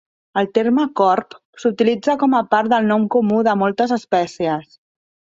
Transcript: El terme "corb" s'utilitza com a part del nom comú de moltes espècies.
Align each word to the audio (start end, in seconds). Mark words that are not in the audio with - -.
El 0.41 0.47
terme 0.53 0.83
"corb" 0.99 1.35
s'utilitza 1.63 2.15
com 2.23 2.33
a 2.37 2.41
part 2.53 2.71
del 2.73 2.89
nom 2.93 3.05
comú 3.17 3.37
de 3.49 3.53
moltes 3.65 3.93
espècies. 3.99 4.73